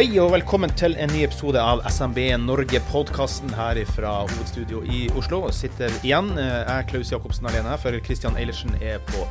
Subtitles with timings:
[0.00, 5.42] Hei og velkommen til en ny episode av SMB Norge-podkasten her fra hovedstudio i Oslo.
[5.52, 6.30] Sitter igjen.
[6.40, 9.26] Jeg er Klaus Jacobsen alene, for Christian Eilertsen er på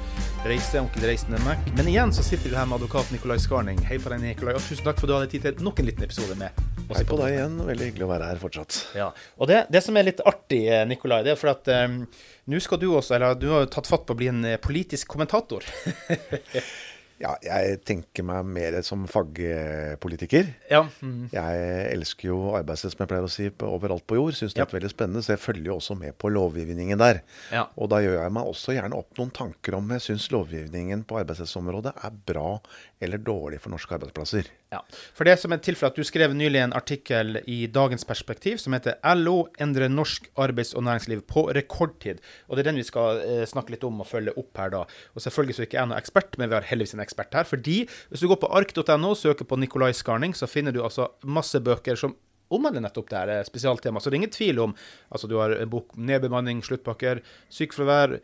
[0.46, 0.78] reise.
[0.78, 1.64] Onkel Reisende Mac.
[1.74, 3.82] Men igjen så sitter vi her med advokat Nikolai Skarning.
[3.90, 4.54] Hei på deg, Nikolai.
[4.60, 6.62] Og tusen takk for at du hadde tid til nok en liten episode med
[6.94, 7.58] Hei på deg igjen.
[7.72, 8.78] Veldig hyggelig å være her fortsatt.
[9.00, 9.10] Ja,
[9.42, 12.04] og det, det som er litt artig, Nikolai, det er for at um,
[12.50, 15.66] nå skal du også, eller du har tatt fatt på å bli en politisk kommentator.
[17.20, 20.54] Ja, jeg tenker meg mer som fagpolitiker.
[20.72, 20.86] Ja.
[21.04, 21.30] Mm.
[21.34, 24.34] Jeg elsker jo arbeidsrett, som jeg pleier å si, overalt på jord.
[24.38, 24.80] Syns det er Ja.
[24.80, 27.22] veldig spennende, så jeg følger jo også med på lovgivningen der.
[27.52, 27.68] Ja.
[27.78, 31.20] Og da gjør jeg meg også gjerne opp noen tanker om jeg syns lovgivningen på
[31.20, 32.62] arbeidsrettsområdet er bra
[33.02, 34.46] eller dårlig for norske arbeidsplasser.
[34.70, 34.84] Ja.
[35.18, 38.76] For det som er tilfellet at Du skrev nylig en artikkel i Dagens Perspektiv som
[38.76, 42.20] heter 'LO endrer norsk arbeids- og næringsliv på rekordtid'.
[42.48, 44.70] Og Det er den vi skal eh, snakke litt om og følge opp her.
[44.70, 44.86] da.
[45.16, 47.44] Og Selvfølgelig så er ikke jeg noen ekspert, men vi har heldigvis en ekspert her.
[47.44, 51.08] fordi Hvis du går på ark.no og søker på Nikolai Skarning, så finner du altså
[51.24, 52.16] masse bøker som
[52.52, 54.04] omhandler nettopp det her eh, spesialtemaet.
[54.04, 54.76] Så det er ingen tvil om
[55.12, 58.20] altså Du har en bok om nedbemanning, sluttpakker, sykefravær.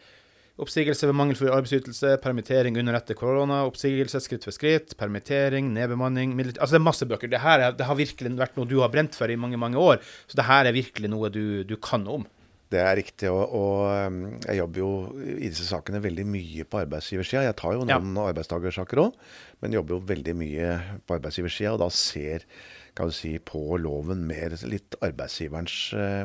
[0.56, 6.62] Oppsigelse ved mangelfull arbeidsytelse, permittering under etter korona, oppsigelse skritt for skritt, permittering, nedbemanning midlertidig
[6.64, 7.32] Altså det er masse bøker.
[7.34, 9.76] Det her er, det har virkelig vært noe du har brent for i mange mange
[9.82, 10.00] år.
[10.32, 12.24] Så det her er virkelig noe du, du kan om.
[12.72, 14.16] Det er riktig, og, og um,
[14.48, 14.88] jeg jobber jo
[15.22, 17.44] i disse sakene veldig mye på arbeidsgiversida.
[17.46, 18.00] Jeg tar jo Ja.
[18.00, 19.20] noen arbeidstakersaker òg,
[19.62, 20.72] men jobber jo veldig mye
[21.06, 21.76] på arbeidsgiversida.
[21.76, 22.48] Og da ser
[22.96, 26.24] kan du si, på loven mer litt arbeidsgiverens eh,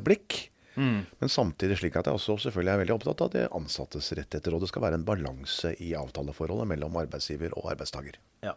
[0.81, 1.19] blikk.
[1.21, 4.57] Men samtidig slik at jeg også selvfølgelig er veldig opptatt av de ansattes rettigheter.
[4.57, 8.19] Og det skal være en balanse i avtaleforholdet mellom arbeidsgiver og arbeidstaker.
[8.47, 8.57] Ja.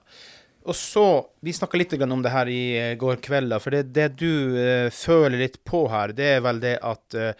[0.63, 3.53] Og så, Vi snakka litt om det her i eh, går kveld.
[3.59, 7.33] for det, det du uh, føler litt på her, det er vel det at uh,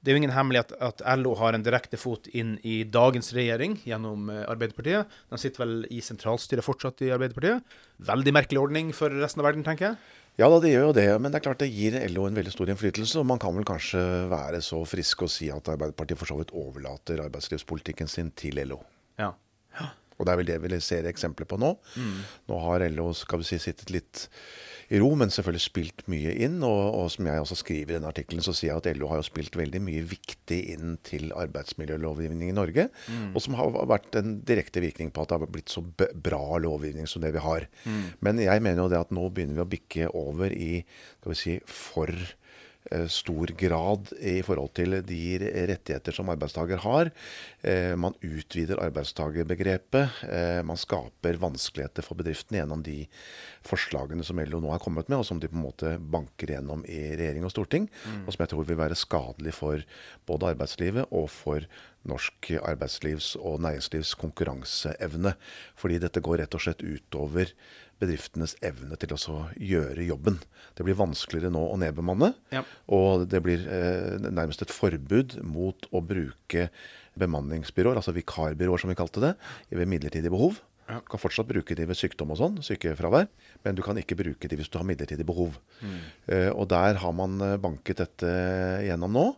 [0.00, 3.78] det er jo ingen hemmelighet at LO har en direkte fot inn i dagens regjering
[3.88, 5.08] gjennom Arbeiderpartiet.
[5.32, 7.64] De sitter vel i sentralstyret fortsatt i Arbeiderpartiet.
[8.04, 9.96] Veldig merkelig ordning for resten av verden, tenker jeg.
[10.34, 12.50] Ja da, det gjør jo det, men det er klart det gir LO en veldig
[12.50, 13.20] stor innflytelse.
[13.20, 14.00] Og man kan vel kanskje
[14.32, 18.80] være så frisk å si at Arbeiderpartiet for så vidt overlater arbeidslivspolitikken sin til LO.
[19.20, 19.30] Ja.
[20.24, 21.74] Og det er vel det vi ser eksempler på nå.
[22.48, 24.28] Nå har LO skal vi si, sittet litt
[24.92, 26.58] i ro, men selvfølgelig spilt mye inn.
[26.64, 29.20] Og, og som jeg også skriver i denne artikkelen, så sier jeg at LO har
[29.20, 32.88] jo spilt veldig mye viktig inn til arbeidsmiljølovgivning i Norge.
[33.34, 37.08] Og som har vært en direkte virkning på at det har blitt så bra lovgivning
[37.10, 37.68] som det vi har.
[38.24, 40.72] Men jeg mener jo det at nå begynner vi å bikke over i
[41.20, 42.12] skal vi si, for
[43.08, 45.20] stor grad i forhold til de
[45.70, 47.10] rettigheter som arbeidstaker har.
[47.62, 50.22] Eh, Man utvider arbeidstakerbegrepet.
[50.28, 53.06] Eh, Man skaper vanskeligheter for bedriftene gjennom de
[53.64, 56.84] forslagene som LO nå har kommet med, og som de på en måte banker gjennom
[56.84, 57.88] i regjering og storting.
[58.26, 59.80] Og som jeg tror vil være skadelig for
[60.26, 61.64] både arbeidslivet og for
[62.04, 65.34] norsk arbeidslivs- og næringslivs konkurranseevne.
[65.74, 67.48] Fordi dette går rett og slett utover
[68.04, 70.38] bedriftenes evne til å gjøre jobben.
[70.76, 72.32] Det blir vanskeligere nå å nedbemanne.
[72.54, 72.64] Ja.
[72.92, 76.68] Og det blir eh, nærmest et forbud mot å bruke
[77.20, 79.34] bemanningsbyråer, altså vikarbyråer som vi kalte det,
[79.70, 80.60] ved midlertidig behov.
[80.84, 83.28] Du kan fortsatt bruke de ved sykdom og sånn, sykefravær,
[83.64, 85.56] men du kan ikke bruke de hvis du har midlertidig behov.
[86.28, 88.34] Eh, og der har man eh, banket dette
[88.84, 89.28] gjennom nå.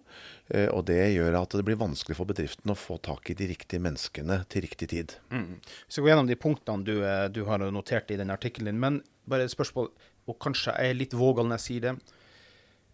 [0.46, 3.48] Uh, og det gjør at det blir vanskelig for bedriften å få tak i de
[3.50, 5.14] riktige menneskene til riktig tid.
[5.34, 5.56] Mm.
[5.58, 6.92] Vi skal gå gjennom de punktene du,
[7.34, 8.78] du har notert i den artikkelen din.
[8.78, 9.90] Men bare et spørsmål,
[10.31, 11.96] og kanskje jeg er litt vågal når jeg sier det.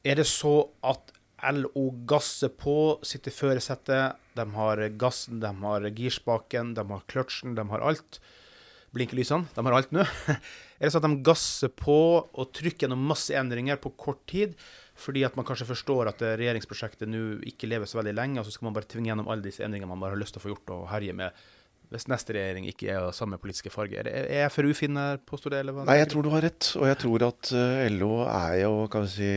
[0.08, 1.12] Er det så at
[1.52, 7.56] LO gasser på, sitter i førersetet, de har gassen, de har girspaken, de har kløtsjen,
[7.58, 8.20] de har alt.
[8.92, 10.04] Blinkelysene, de har alt nå.
[10.82, 11.96] Er det sånn at de gasser på
[12.26, 14.56] og trykker gjennom masse endringer på kort tid,
[14.98, 18.56] fordi at man kanskje forstår at regjeringsprosjektet nå ikke lever så veldig lenge, og så
[18.56, 20.52] skal man bare tvinge gjennom alle disse endringene man bare har lyst til å få
[20.56, 21.44] gjort, og herje med
[21.92, 24.02] hvis neste regjering ikke er av samme politiske farge.
[24.02, 25.60] Er, for ufin her, påstår det?
[25.64, 25.84] Eller hva?
[25.88, 26.70] Nei, jeg tror du har rett.
[26.80, 29.30] Og jeg tror at eh, LO er jo kan vi si,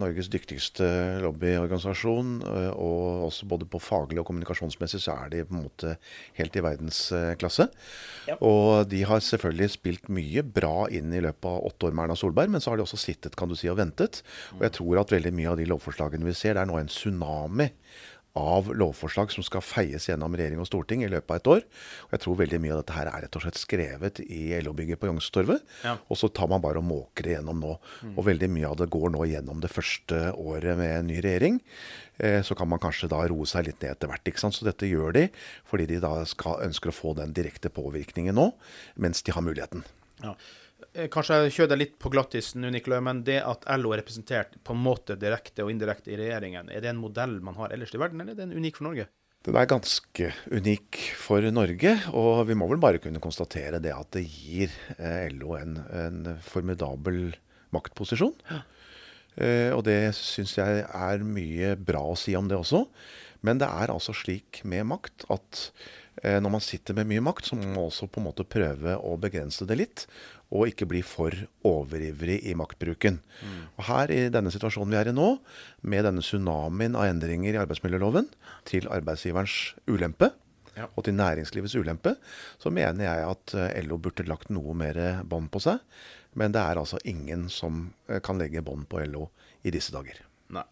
[0.00, 0.88] Norges dyktigste
[1.24, 2.34] lobbyorganisasjon.
[2.48, 5.94] eh, Og også både på faglig og kommunikasjonsmessig så er de på en måte
[6.38, 7.68] helt i verdensklasse.
[8.28, 8.38] Ja.
[8.44, 12.18] Og de har selvfølgelig spilt mye bra inn i løpet av åtte år med Erna
[12.18, 14.22] Solberg, men så har de også sittet kan du si, og ventet.
[14.56, 16.90] Og jeg tror at veldig mye av de lovforslagene vi ser, det er nå en
[16.92, 17.70] tsunami
[18.38, 21.64] av lovforslag som skal feies gjennom regjering og storting i løpet av et år.
[22.06, 25.00] Og jeg tror veldig mye av dette her er rett og slett skrevet i LO-bygget
[25.02, 25.64] på Youngstorget.
[25.84, 25.96] Ja.
[26.06, 27.74] Og så tar man bare og måker det gjennom nå.
[28.14, 31.58] Og veldig mye av det går nå gjennom det første året med en ny regjering.
[32.18, 34.26] Eh, så kan man kanskje da roe seg litt ned etter hvert.
[34.26, 34.56] ikke sant?
[34.56, 35.26] Så dette gjør de
[35.68, 38.50] fordi de da skal, ønsker å få den direkte påvirkningen nå,
[38.96, 39.84] mens de har muligheten.
[40.22, 40.34] Ja.
[40.94, 44.56] Eh, Kanskje jeg kjører litt på glattis nå, Nikolai, men det at LO er representert
[44.64, 47.94] på en måte direkte og indirekte i regjeringen, er det en modell man har ellers
[47.94, 49.08] i verden, eller er den unik for Norge?
[49.46, 54.10] Den er ganske unik for Norge, og vi må vel bare kunne konstatere det at
[54.16, 57.36] det gir eh, LO en, en formidabel
[57.74, 58.34] maktposisjon.
[59.38, 62.82] Eh, og det syns jeg er mye bra å si om det også.
[63.46, 65.68] Men det er altså slik med makt at
[66.22, 69.12] når man sitter med mye makt, så må man også på en måte prøve å
[69.20, 70.06] begrense det litt.
[70.50, 71.34] Og ikke bli for
[71.68, 73.18] overivrig i maktbruken.
[73.76, 75.28] Og her i denne situasjonen vi er i nå,
[75.84, 78.30] med denne tsunamien av endringer i arbeidsmiljøloven
[78.68, 80.32] til arbeidsgiverens ulempe,
[80.78, 80.86] Ja.
[80.94, 82.12] og til næringslivets ulempe,
[82.62, 85.80] så mener jeg at eh, LO burde lagt noe mer bånd på seg.
[86.38, 89.24] Men det er altså ingen som eh, kan legge bånd på LO
[89.66, 90.20] i disse dager.
[90.54, 90.62] Nei.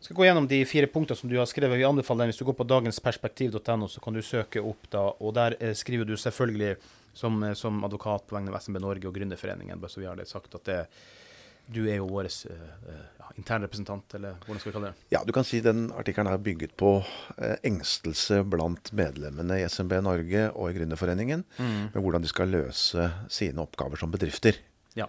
[0.00, 1.78] Skal gå gjennom de fire punktene som du har skrevet.
[1.78, 2.32] Vi anbefaler den.
[2.34, 5.08] Hvis du går på dagensperspektiv.no, så kan du søke opp da.
[5.20, 6.76] Og der eh, skriver du selvfølgelig
[7.16, 10.18] som, eh, som advokat på vegne av SMB Norge og Gründerforeningen, bare så vi har
[10.18, 10.80] det sagt at det,
[11.66, 15.06] du er jo vår uh, ja, internrepresentant, eller hvordan skal vi kalle det?
[15.16, 16.92] Ja, du kan si den artikkelen er bygget på
[17.40, 23.08] eh, engstelse blant medlemmene i SMB Norge og i Gründerforeningen, med hvordan de skal løse
[23.32, 24.60] sine oppgaver som bedrifter.
[24.94, 25.08] Ja.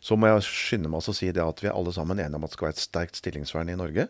[0.00, 2.46] Så må jeg skynde meg å si det at vi er alle sammen enige om
[2.46, 4.08] at det skal være et sterkt stillingsvern i Norge.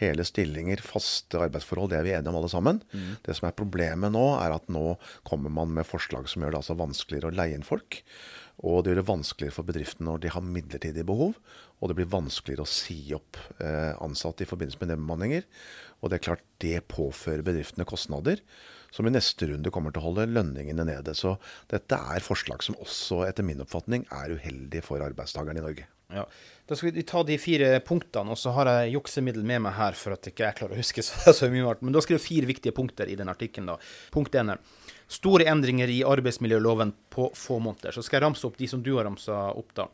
[0.00, 2.78] Hele stillinger, faste arbeidsforhold, det er vi enige om alle sammen.
[3.26, 4.94] Det som er problemet nå, er at nå
[5.28, 8.00] kommer man med forslag som gjør det altså vanskeligere å leie inn folk.
[8.64, 11.36] Og det gjør det vanskeligere for bedriftene når de har midlertidige behov.
[11.80, 15.46] Og det blir vanskeligere å si opp eh, ansatte i forbindelse med nedbemanninger.
[16.00, 18.40] Og det er klart det påfører bedriftene kostnader,
[18.90, 21.14] som i neste runde kommer til å holde lønningene nede.
[21.16, 21.36] Så
[21.70, 25.88] dette er forslag som også, etter min oppfatning, er uheldig for arbeidstakerne i Norge.
[26.10, 26.24] Ja.
[26.66, 29.96] Da skal vi ta de fire punktene, og så har jeg juksemiddel med meg her
[29.98, 31.64] for at ikke jeg klarer å huske så, så mye.
[31.66, 31.82] rart.
[31.82, 33.76] Men da har skrevet fire viktige punkter i den artikkelen.
[34.14, 34.58] Punkt er
[35.10, 37.90] Store endringer i arbeidsmiljøloven på få måneder.
[37.90, 39.88] Så skal jeg ramse opp de som du har ramsa opp, da.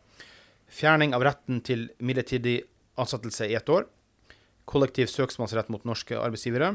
[0.69, 2.58] Fjerning av retten til midlertidig
[3.00, 3.87] ansettelse i ett år.
[4.69, 6.75] Kollektiv søksmålsrett mot norske arbeidsgivere.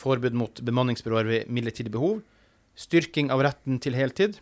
[0.00, 2.22] Forbud mot bemanningsbyråer ved midlertidig behov.
[2.78, 4.38] Styrking av retten til heltid.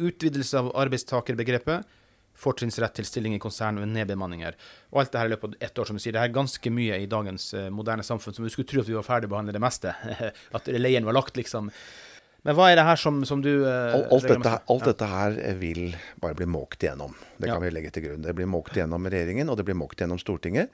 [0.00, 1.96] Utvidelse av arbeidstakerbegrepet.
[2.40, 4.56] Fortrinnsrett til stilling i konsern ved nedbemanninger.
[4.92, 6.16] Og alt det her i løpet av ett år, som du sier.
[6.16, 8.96] Det er ganske mye i dagens eh, moderne samfunn som vi skulle tro at vi
[8.96, 9.92] var ferdig å behandle det meste.
[10.56, 11.72] at leiren var lagt, liksom.
[12.44, 14.92] Men hva er det her som, som du eh, Alt, alt, dette, alt Ja.
[14.92, 17.12] dette her vil bare bli måkt igjennom.
[17.36, 17.64] Det kan Ja.
[17.66, 18.22] vi legge til grunn.
[18.24, 20.70] Det blir måkt gjennom regjeringen, og det blir måkt gjennom Stortinget.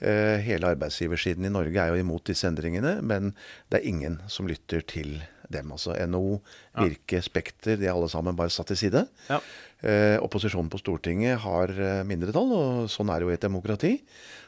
[0.00, 3.34] Eh, hele arbeidsgiversiden i Norge er jo imot disse endringene, men
[3.70, 5.20] det er ingen som lytter til
[5.52, 5.72] dem.
[5.74, 6.38] Altså NHO,
[6.80, 9.04] Virke, Spekter, de er alle sammen bare satt til side.
[9.28, 9.40] Ja.
[9.82, 13.96] Eh, opposisjonen på Stortinget har eh, mindretall, og sånn er det jo i et demokrati.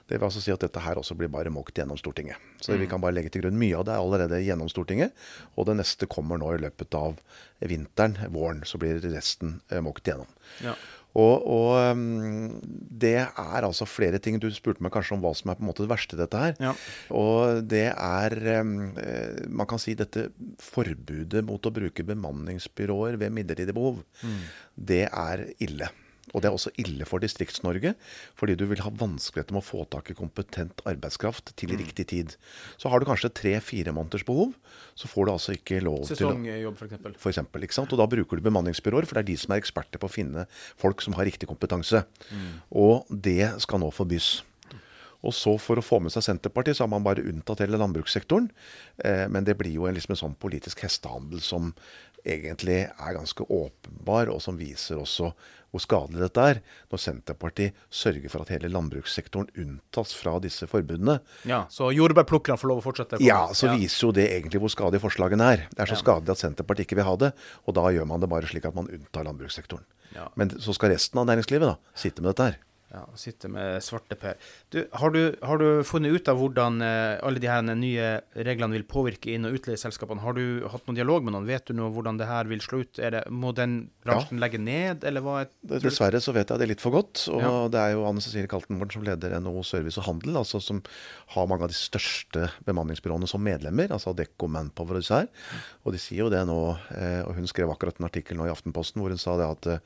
[0.04, 2.40] Det vil altså si at dette her også blir bare måkt gjennom Stortinget.
[2.60, 5.14] Så vi kan bare legge til grunn mye av det er allerede gjennom Stortinget.
[5.56, 7.16] Og det neste kommer nå i løpet av
[7.64, 8.60] vinteren, våren.
[8.68, 10.28] Så blir resten eh, måkt gjennom.
[10.64, 10.76] Ja.
[11.14, 14.40] Og, og ehm, det er altså flere ting.
[14.42, 16.40] Du spurte meg kanskje om hva som er på en måte det verste i dette
[16.40, 16.56] her.
[16.62, 16.74] Ja.
[17.14, 20.28] Og det er ehm, eh, Man kan si dette
[20.62, 24.02] forbudet mot å bruke bemanningsbyråer ved midlertidig behov.
[24.74, 25.90] Det er ille.
[26.34, 27.94] Og det er også ille for Distrikts-Norge,
[28.34, 32.34] fordi du vil ha vanskeligheter med å få tak i kompetent arbeidskraft til riktig tid.
[32.80, 34.54] Så har du kanskje tre-fire måneders behov,
[34.98, 37.20] så får du altså ikke lov til å Sesongjobb, f.eks.
[37.22, 37.94] for eksempel, ikke sant?
[37.94, 40.48] Og da bruker du bemanningsbyråer, for det er de som er eksperter på å finne
[40.80, 42.04] folk som har riktig kompetanse.
[42.74, 44.40] Og det skal nå forbys.
[45.24, 48.50] Og så For å få med seg Senterpartiet, så har man bare unntatt hele landbrukssektoren.
[49.04, 51.72] Eh, men det blir jo en, liksom en sånn politisk hestehandel som
[52.24, 55.32] egentlig er ganske åpenbar, og som viser også
[55.74, 56.60] hvor skadelig dette er.
[56.92, 61.18] Når Senterpartiet sørger for at hele landbrukssektoren unntas fra disse forbudene.
[61.50, 63.18] Ja, så jordbærplukkerne får lov å fortsette?
[63.24, 65.66] Ja, så viser jo det egentlig hvor skadelig forslagene er.
[65.74, 66.04] Det er så Ja.
[66.04, 67.32] skadelig at Senterpartiet ikke vil ha det,
[67.66, 69.84] og da gjør man det bare slik at man unntar landbrukssektoren.
[70.14, 70.28] Ja.
[70.36, 72.56] Men så skal resten av næringslivet da sitte med dette her.
[72.94, 74.36] Ja, Sitte med svarteper.
[74.70, 78.10] Du, har, du, har du funnet ut av hvordan eh, alle de her nye
[78.46, 80.22] reglene vil påvirke inn- og utleieselskapene?
[80.22, 81.48] Har du hatt noen dialog med noen?
[81.48, 83.00] Vet du noe hvordan det her vil slå ut?
[83.02, 85.40] Er det, må den bransjen legge ned, eller hva?
[85.42, 87.24] Er, Dessverre så vet jeg det litt for godt.
[87.34, 87.52] Og Ja.
[87.74, 90.78] det er jo Anne Cecilie Kaltenborg som leder NHO Service og Handel, altså som
[91.34, 95.26] har mange av de største bemanningsbyråene som medlemmer, altså Adecco, Manpower og disse her.
[95.82, 96.60] Og de sier jo det nå,
[96.94, 99.70] eh, og hun skrev akkurat en artikkel nå i Aftenposten hvor hun sa det at
[99.74, 99.82] eh,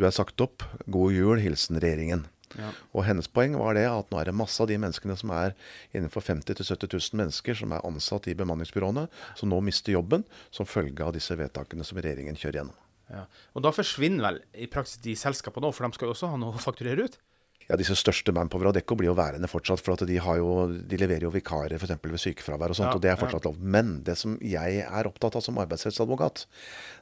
[0.00, 2.24] du er sagt opp, god jul, hilsen regjeringen.
[2.54, 2.70] Ja.
[2.94, 5.54] Og hennes poeng var det at nå er det masse av de menneskene som er
[5.90, 10.24] innenfor 50 000-70 000 mennesker som er ansatt i bemanningsbyråene, som nå mister jobben
[10.54, 12.76] som følge av disse vedtakene som regjeringen kjører gjennom.
[13.12, 13.24] ja.
[13.54, 16.40] Og da forsvinner vel i praksis de selskapene òg, for de skal jo også ha
[16.40, 17.18] noe å fakturere ut?
[17.66, 20.50] Ja, disse største Manpower og Adecco blir jo værende fortsatt, for at de, har jo,
[20.86, 21.96] de leverer jo vikarer f.eks.
[22.04, 23.20] ved sykefravær og sånt, Ja, og det er ja.
[23.24, 23.56] fortsatt lov.
[23.58, 26.44] Men det som jeg er opptatt av som arbeidsrettsadvokat,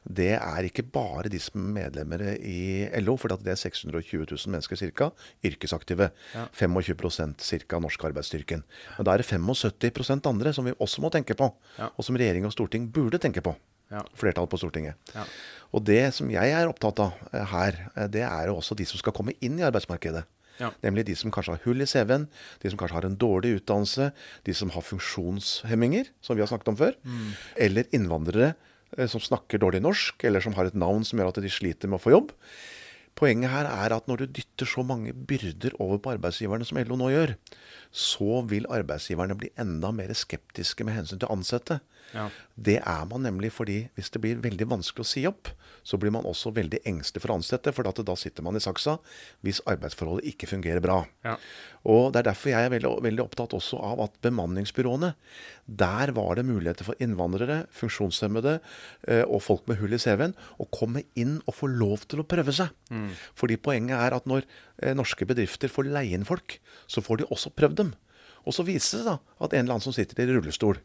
[0.09, 4.54] det er ikke bare de som er medlemmer i LO, for det er 620 000
[4.54, 5.11] mennesker ca.
[5.44, 6.11] yrkesaktive.
[6.33, 6.47] Ja.
[6.56, 7.37] 25
[7.68, 7.80] ca.
[7.85, 8.64] norsk arbeidsstyrken.
[8.97, 11.90] Men da er det 75% andre som vi også må tenke på, Ja.
[11.97, 13.54] og som regjering og storting burde tenke på.
[13.92, 14.00] Ja.
[14.16, 14.97] Flertall på Stortinget.
[15.14, 15.23] Ja.
[15.76, 18.87] Og det som jeg er opptatt av eh, her, eh, det er jo også de
[18.88, 20.25] som skal komme inn i arbeidsmarkedet.
[20.61, 20.71] Ja.
[20.85, 22.29] Nemlig de som kanskje har hull i CV-en,
[22.63, 24.13] de som kanskje har en dårlig utdannelse,
[24.47, 26.95] de som har funksjonshemminger, som vi har snakket om før,
[27.57, 28.55] eller innvandrere
[28.99, 31.91] eh, som snakker dårlig norsk, eller som har et navn som gjør at de sliter
[31.91, 32.33] med å få jobb.
[33.15, 36.99] Poenget her er at når du dytter så mange byrder over på arbeidsgiverne som LO
[36.99, 37.35] nå gjør,
[37.95, 41.79] så vil arbeidsgiverne bli enda mer skeptiske med hensyn til å ansette.
[42.15, 42.29] Ja.
[42.55, 45.49] Det er man nemlig fordi hvis det blir veldig vanskelig å si opp,
[45.85, 48.97] så blir man også veldig engstelig for å ansette, for da sitter man i saksa
[49.45, 51.03] hvis arbeidsforholdet ikke fungerer bra.
[51.27, 51.37] Ja.
[51.85, 55.15] Og Det er derfor jeg er veldig, veldig opptatt også av at bemanningsbyråene,
[55.67, 58.59] der var det muligheter for innvandrere, funksjonshemmede
[59.09, 62.29] eh, og folk med hull i CV-en å komme inn og få lov til å
[62.29, 62.73] prøve seg.
[63.37, 67.31] Fordi poenget er at når eh, norske bedrifter får leie inn folk, så får de
[67.35, 67.95] også prøvd dem.
[68.45, 70.81] Og så viser det seg da at en eller annen som sitter i rullestol,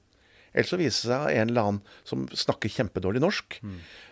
[0.53, 3.59] eller så viser det seg en eller annen som snakker kjempedårlig norsk.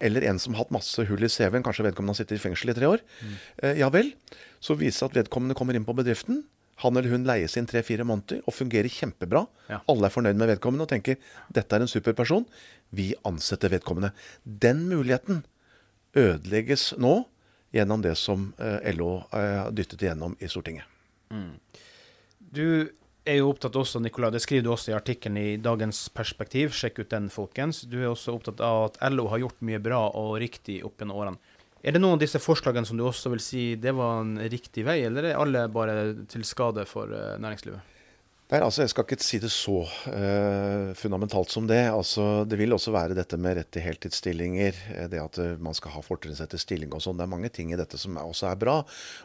[0.03, 2.74] Eller en som har hatt masse hull i CV-en, kanskje vedkommende har sittet i fengsel
[2.74, 3.03] i tre år.
[3.63, 4.13] Eh, ja vel.
[4.63, 6.44] Så viser det seg at vedkommende kommer inn på bedriften.
[6.84, 9.48] Han eller hun leies inn tre-fire måneder og fungerer kjempebra.
[9.72, 9.82] Ja.
[9.89, 11.17] Alle er fornøyd med vedkommende og tenker
[11.53, 12.46] dette er en superperson.
[12.94, 14.13] Vi ansetter vedkommende.
[14.46, 15.41] Den muligheten
[16.17, 17.24] ødelegges nå
[17.74, 20.86] gjennom det som eh, LO eh, har dyttet igjennom i Stortinget.
[22.39, 22.89] Du
[23.27, 27.03] er jo opptatt også, Nicolai, det skriver du også i artikkelen i Dagens Perspektiv, sjekk
[27.03, 27.84] ut den, folkens.
[27.89, 31.19] Du er også opptatt av at LO har gjort mye bra og riktig opp gjennom
[31.19, 31.55] årene.
[31.86, 34.84] Er det noen av disse forslagene som du også vil si det var en riktig
[34.88, 36.00] vei, eller er alle bare
[36.31, 37.97] til skade for eh, næringslivet?
[38.48, 41.82] Nei, altså Jeg skal ikke si det så uh, fundamentalt som det.
[41.92, 44.77] Altså Det vil også være dette med rett til heltidsstillinger.
[44.96, 47.20] eh, Det at eh, man skal ha fortrinnsrett stilling og sånn.
[47.20, 48.77] Det er mange ting i dette som også er bra.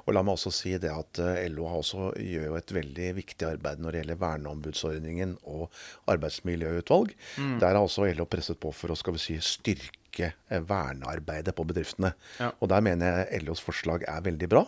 [0.06, 1.22] Og la meg også si det at
[1.54, 5.70] LO også, gjør jo et veldig viktig arbeid når det gjelder verneombudsordningen og
[6.10, 7.14] arbeidsmiljøutvalg.
[7.62, 12.16] Der har også LO presset på for å skal vi si, styrke vernearbeidet på bedriftene.
[12.42, 12.50] Ja.
[12.58, 14.66] Og der mener jeg LOs forslag er veldig bra.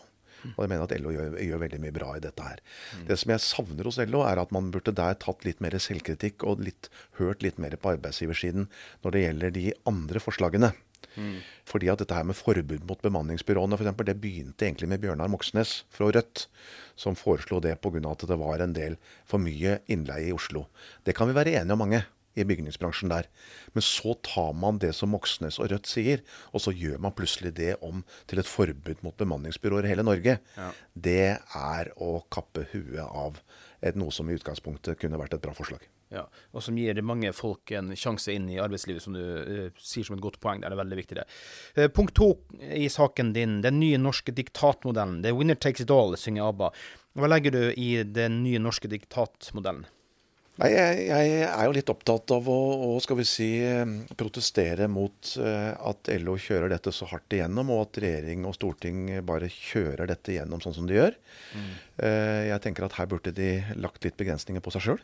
[0.53, 2.63] Og jeg mener at LO gjør, gjør veldig mye bra i dette her.
[3.09, 6.47] Det som jeg savner hos LO, er at man burde der tatt litt mer selvkritikk
[6.47, 8.69] og litt, hørt litt mer på arbeidsgiversiden
[9.05, 10.75] når det gjelder de andre forslagene.
[11.69, 15.31] Fordi at dette her med forbud mot bemanningsbyråene, for eksempel, det begynte egentlig med Bjørnar
[15.31, 16.47] Moxnes fra Rødt,
[16.97, 18.03] som foreslo det pga.
[18.11, 20.67] at det var en del for mye innleie i Oslo.
[21.05, 23.29] Det kan vi være enige om mange i bygningsbransjen der.
[23.73, 27.55] Men så tar man det som Moxnes og Rødt sier, og så gjør man plutselig
[27.59, 30.39] det om til et forbud mot bemanningsbyråer i hele Norge.
[30.59, 30.71] Ja.
[30.95, 33.43] Det er å kappe huet av
[33.85, 35.85] et, noe som i utgangspunktet kunne vært et bra forslag.
[36.15, 36.23] Ja,
[36.55, 40.15] og som gir mange folk en sjanse inn i arbeidslivet, som du uh, sier som
[40.17, 40.61] et godt poeng.
[40.63, 41.25] Det er veldig viktig, det.
[41.79, 42.31] Uh, punkt to
[42.63, 45.23] i saken din, den nye norske diktatmodellen.
[45.25, 46.71] Det er 'winner takes it all', synger ABBA.
[47.19, 49.87] Hva legger du i den nye norske diktatmodellen?
[50.63, 53.83] Nei, jeg, jeg er jo litt opptatt av å, å skal vi si, eh,
[54.15, 59.09] protestere mot eh, at LO kjører dette så hardt igjennom, og at regjering og storting
[59.27, 61.19] bare kjører dette igjennom sånn som de gjør.
[61.55, 61.73] Mm.
[62.51, 65.03] Jeg tenker at her burde de lagt litt begrensninger på seg sjøl.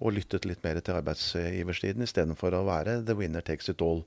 [0.00, 4.02] Og lyttet litt mer til arbeidsgiversiden istedenfor å være the winner takes it all.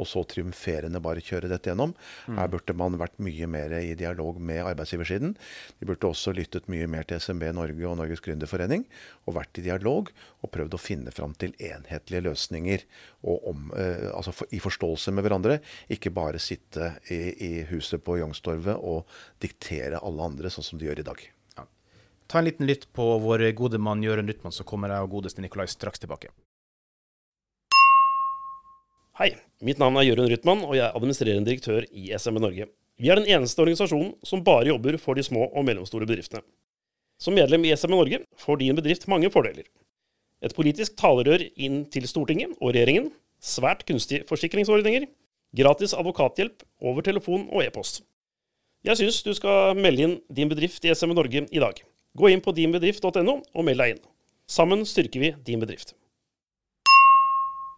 [0.00, 1.92] Og så triumferende bare kjøre dette gjennom.
[2.26, 5.36] Her burde man vært mye mer i dialog med arbeidsgiversiden.
[5.80, 8.86] De burde også lyttet mye mer til SMB Norge og Norges Gründerforening.
[9.26, 12.86] Og vært i dialog og prøvd å finne fram til enhetlige løsninger.
[13.28, 15.60] Og om, eh, altså for, i forståelse med hverandre.
[15.92, 19.04] Ikke bare sitte i, i huset på Youngstorget og
[19.42, 21.26] diktere alle andre sånn som de gjør i dag.
[22.26, 25.42] Ta en liten lytt på vår gode mann Jørund Rytman, så kommer jeg og godeste
[25.44, 26.32] Nikolai straks tilbake.
[29.16, 29.30] Hei,
[29.64, 32.66] mitt navn er Jørund Rytman, og jeg er administrerende direktør i SMB Norge.
[32.98, 36.42] Vi er den eneste organisasjonen som bare jobber for de små og mellomstore bedriftene.
[37.20, 39.64] Som medlem i SMN Norge får din bedrift mange fordeler.
[40.44, 43.08] Et politisk talerør inn til Stortinget og regjeringen,
[43.40, 45.06] svært kunstige forsikringsordninger,
[45.56, 48.02] gratis advokathjelp over telefon og e-post.
[48.84, 51.80] Jeg syns du skal melde inn din bedrift i SMN Norge i dag.
[52.16, 54.02] Gå inn på dinbedrift.no og meld deg inn.
[54.48, 55.92] Sammen styrker vi din bedrift.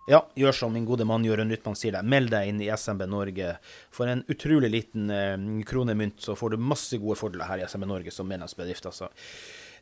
[0.08, 2.06] Ja, gjør som min gode mann Jørund Rytman sier deg.
[2.06, 3.56] Meld deg inn i SMB Norge.
[3.92, 5.34] For en utrolig liten eh,
[5.68, 8.86] kronemynt så får du masse gode fordeler her i SMB Norge som medlemsbedrift.
[8.88, 9.10] Altså.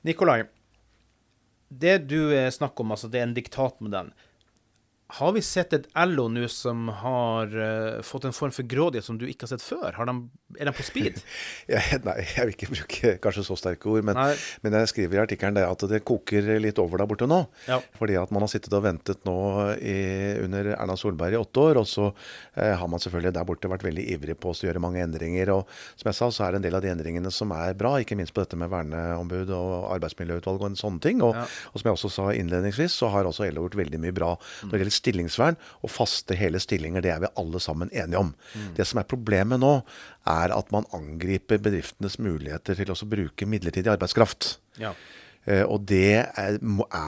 [0.09, 0.41] Nikolai,
[1.69, 4.11] det du eh, snakker om, altså det er en diktatmodell.
[5.09, 9.19] Har vi sett et LO nå som har uh, fått en form for grådighet som
[9.21, 9.95] du ikke har sett før?
[9.95, 10.15] Har de,
[10.59, 11.21] er de på speed?
[11.71, 14.19] ja, nei, jeg vil ikke bruke kanskje så sterke ord, men,
[14.65, 17.39] men jeg skriver i artikkelen at det koker litt over der borte nå.
[17.71, 17.79] Ja.
[18.01, 19.37] Fordi at man har sittet og ventet nå
[19.79, 19.95] i,
[20.43, 23.87] under Erna Solberg i åtte år, og så eh, har man selvfølgelig der borte vært
[23.87, 25.55] veldig ivrig på å gjøre mange endringer.
[25.55, 27.95] Og som jeg sa, så er det en del av de endringene som er bra,
[28.03, 31.23] ikke minst på dette med verneombud og arbeidsmiljøutvalg og en sånne ting.
[31.23, 31.47] Og, ja.
[31.47, 34.75] og som jeg også sa innledningsvis, så har også LO gjort veldig mye bra når
[34.75, 37.05] det gjelder stillingsvern og faste hele stillinger.
[37.05, 38.33] Det er vi alle sammen enige om.
[38.55, 38.73] Mm.
[38.79, 39.75] Det som er problemet nå,
[40.27, 44.57] er at man angriper bedriftenes muligheter til å bruke midlertidig arbeidskraft.
[44.81, 44.95] Ja.
[45.47, 46.59] Uh, og det er,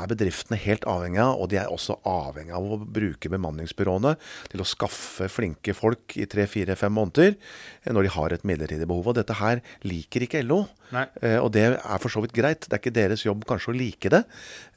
[0.09, 4.15] bedriftene helt avhengig av, og de er også avhengig av å bruke bemanningsbyråene
[4.53, 9.11] til å skaffe flinke folk i tre-fire-fem måneder uh, når de har et midlertidig behov.
[9.11, 10.65] Og dette her liker ikke LO.
[10.89, 11.03] Nei.
[11.37, 12.65] og det er for så vidt greit.
[12.65, 14.23] Det er ikke deres jobb kanskje å like det,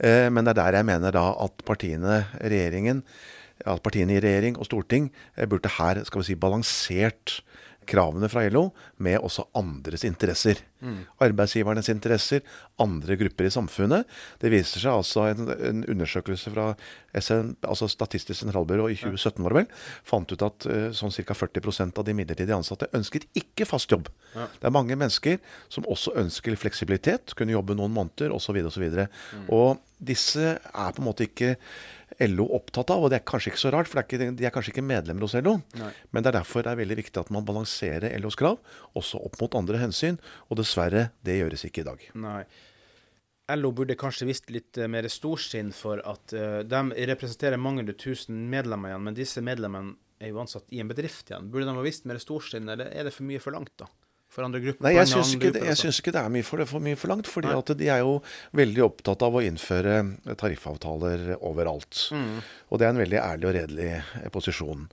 [0.03, 2.99] men det er der jeg mener da at partiene, regjeringen,
[3.63, 5.07] at partiene i regjering og storting
[5.47, 7.37] burde her skal vi si, balansert
[7.87, 8.67] kravene fra LO
[8.99, 10.59] med også andres interesser.
[10.81, 11.01] Mm.
[11.21, 12.41] Arbeidsgivernes interesser,
[12.81, 14.09] andre grupper i samfunnet.
[14.41, 16.71] Det viser seg altså en, en undersøkelse fra
[17.17, 19.69] SN, altså Statistisk sentralbyrå i 2017 var det vel,
[20.07, 21.37] fant ut at uh, sånn ca.
[21.37, 24.09] 40% av de midlertidig ansatte ønsket ikke fast jobb.
[24.33, 24.47] Ja.
[24.57, 25.39] Det er mange mennesker
[25.71, 28.57] som også ønsker fleksibilitet, kunne jobbe noen måneder osv.
[28.71, 29.47] Så mm.
[29.53, 31.55] og disse er på en måte ikke
[32.27, 33.03] LO opptatt av.
[33.03, 35.25] Og det er kanskje ikke så rart, for er ikke, de er kanskje ikke medlemmer
[35.25, 35.57] hos LO.
[35.79, 35.91] Nei.
[36.11, 38.59] Men det er derfor det er veldig viktig at man balanserer LOs krav
[38.97, 40.19] også opp mot andre hensyn.
[40.49, 42.05] Og dessverre, det gjøres ikke i dag.
[42.23, 42.43] Nei.
[43.51, 48.45] LO burde kanskje visst litt uh, mer storsinn for at uh, de representerer mange tusen
[48.51, 51.49] medlemmer igjen, men disse medlemmene er jo ansatt i en bedrift igjen.
[51.51, 53.89] Burde de ha visst mer storsinn, eller er det for mye forlangt, da?
[54.31, 54.85] for andre grupper?
[54.85, 57.27] Nei, jeg syns ikke, ikke, det er mye for, for mye forlangt.
[57.27, 58.19] fordi at de er jo
[58.57, 59.97] veldig opptatt av å innføre
[60.39, 62.05] tariffavtaler overalt.
[62.15, 62.37] Mm.
[62.71, 63.89] Og det er en veldig ærlig og redelig
[64.31, 64.87] posisjon.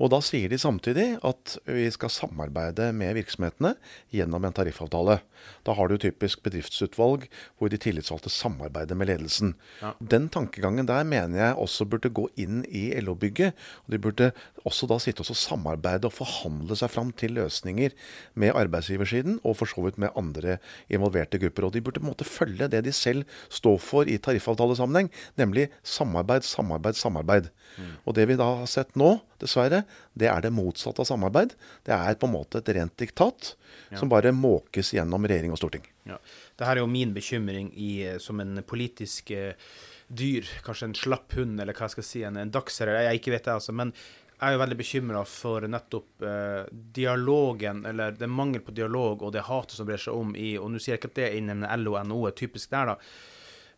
[0.00, 3.74] Og da sier de samtidig at vi skal samarbeide med virksomhetene
[4.14, 5.18] gjennom en tariffavtale.
[5.66, 7.26] Da har du typisk bedriftsutvalg
[7.60, 9.52] hvor de tillitsvalgte samarbeider med ledelsen.
[9.82, 9.92] Ja.
[10.00, 13.52] Den tankegangen der mener jeg også burde gå inn i LO-bygget.
[13.84, 14.30] og De burde
[14.64, 17.92] også da sitte og samarbeide og forhandle seg fram til løsninger
[18.32, 20.56] med arbeidsgiversiden og for så vidt med andre
[20.88, 21.68] involverte grupper.
[21.68, 25.68] Og de burde på en måte følge det de selv står for i tariffavtalesammenheng, nemlig
[25.84, 27.52] samarbeid, samarbeid, samarbeid.
[27.76, 27.92] Mm.
[28.06, 29.81] Og det vi da har sett nå, dessverre,
[30.18, 31.54] det er det motsatte av samarbeid.
[31.86, 33.54] Det er på en måte et rent diktat
[33.90, 33.98] ja.
[34.00, 35.86] som bare måkes gjennom regjering og storting.
[36.08, 36.18] Ja.
[36.58, 39.52] Det her er jo min bekymring i, eh, som en politisk uh,
[40.12, 43.36] dyr, kanskje en slapp hund, eller hva jeg skal si, en, en dagsherre, jeg ikke
[43.36, 43.74] vet det, altså.
[43.76, 43.94] men
[44.42, 49.30] jeg er jo veldig bekymra for nettopp eh, dialogen, eller det mangel på dialog og
[49.36, 51.62] det hatet som brer seg om i Og nå sier jeg ikke at det innen
[51.78, 52.96] LO og NHO er typisk der, da.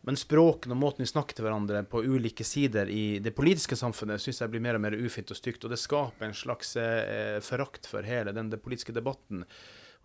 [0.05, 4.21] Men språken og måten vi snakker til hverandre på ulike sider i det politiske samfunnet,
[4.21, 5.65] syns jeg blir mer og mer ufint og stygt.
[5.65, 9.41] Og det skaper en slags eh, forakt for hele den, den, politiske debatten.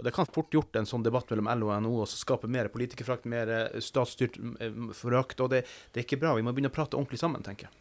[0.01, 2.71] Og det kan fort gjort en sånn debatt mellom LO og NHO og skape mer
[2.73, 5.45] politikerforakt, mer eh, statsstyrt eh, forakt.
[5.45, 6.33] Og det, det, er ikke bra.
[6.39, 7.77] Vi må begynne å prate ordentlig sammen, tenker jeg.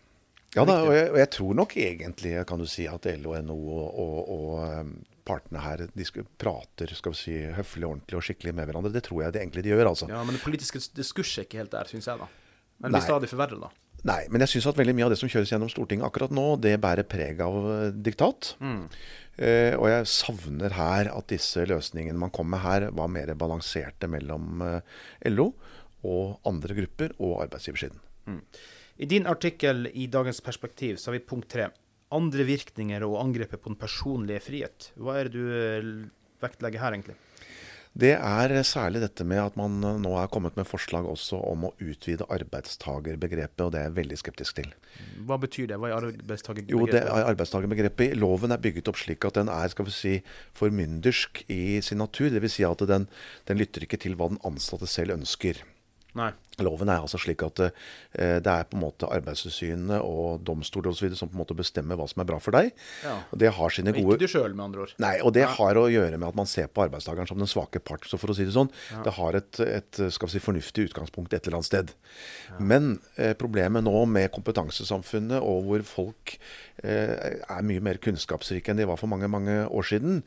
[0.57, 3.63] Ja, da, og, jeg, og, jeg, tror nok egentlig kan du si at LO, NHO
[3.79, 4.93] og, og, og um,
[5.29, 6.07] partene her de
[6.41, 8.93] prater skal vi si, høflig, ordentlig og skikkelig med hverandre.
[8.93, 9.91] Det tror jeg det egentlig de gjør.
[9.93, 10.09] altså.
[10.11, 12.19] Ja, Men det politiske diskurset er ikke helt der, syns jeg.
[12.19, 12.27] da.
[12.79, 13.71] Men blir stadig forverret, da.
[14.07, 16.45] Nei, men jeg syns at veldig mye av det som kjøres gjennom Stortinget akkurat nå,
[16.63, 18.53] det bærer preg av eh, diktat.
[18.63, 18.85] Mm.
[19.35, 24.07] Eh, og jeg savner her at disse løsningene man kom med her, var mer balanserte
[24.11, 25.49] mellom eh, LO
[26.07, 27.99] og andre grupper og arbeidsgiversiden.
[28.29, 28.39] Mm.
[29.03, 31.67] I din artikkel i Dagens Perspektiv så har vi punkt tre
[32.15, 34.91] andre virkninger og angrepet på den personlige frihet.
[34.97, 35.89] Hva er det du eh,
[36.41, 37.17] vektlegger her, egentlig?
[37.99, 41.71] Det er særlig dette med at man nå er kommet med forslag også om å
[41.81, 44.69] utvide arbeidstagerbegrepet, og det er jeg veldig skeptisk til.
[45.25, 45.79] Hva betyr det?
[45.81, 46.75] Hva er arbeidstagerbegrepet?
[46.75, 50.13] Jo, det er arbeidstagerbegrepet Loven er bygget opp slik at den er skal vi si,
[50.59, 52.29] formyndersk i sin natur.
[52.35, 52.59] Dvs.
[52.59, 53.09] Si at den,
[53.49, 55.65] den lytter ikke til hva den ansatte selv ønsker.
[56.17, 56.31] Nei.
[56.59, 61.13] Loven er altså slik at eh, det er på en måte Arbeidstilsynet og domstoler osv.
[61.15, 62.71] som på en måte bestemmer hva som er bra for deg.
[63.05, 63.13] Ja.
[63.29, 64.95] Og det har sine Og gode Ikke du sjøl, med andre ord.
[64.99, 67.79] Nei, og det har å gjøre med at man ser på arbeidstakeren som den svake
[67.79, 68.07] part.
[68.09, 68.71] Så for å si det sånn,
[69.05, 71.93] det har et, et skal vi si, fornuftig utgangspunkt et eller annet sted.
[72.57, 76.35] Men eh, problemet nå med kompetansesamfunnet, og hvor folk
[76.83, 80.23] eh, er mye mer kunnskapsrike enn de var for mange mange år siden,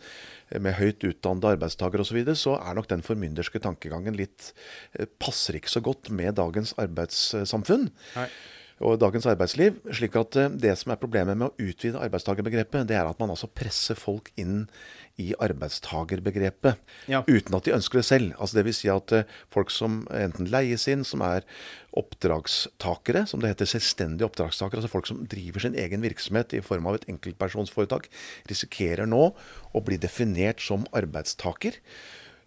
[0.61, 4.53] med høyt utdannede arbeidstakere osv., så, videre, så er nok den formynderske tankegangen litt
[4.99, 8.29] eh, passer ikke så godt med dagens arbeidssamfunn Nei.
[8.83, 9.79] Og dagens arbeidsliv.
[9.95, 13.31] slik at eh, Det som er problemet med å utvide arbeidstakerbegrepet, det er at man
[13.31, 14.67] altså presser folk inn
[15.21, 17.23] i arbeidstakerbegrepet Ja.
[17.29, 18.33] uten at de ønsker det selv.
[18.39, 21.45] Altså det vil si at eh, folk som enten leies inn, som er
[21.95, 26.87] oppdragstakere, som det heter selvstendige oppdragstakere, altså folk som driver sin egen virksomhet i form
[26.89, 28.09] av et enkeltpersonsforetak,
[28.49, 29.35] risikerer nå
[29.73, 31.77] å bli definert som arbeidstaker.